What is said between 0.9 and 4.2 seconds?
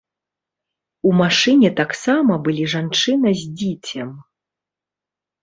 У машыне таксама былі жанчына з дзіцем.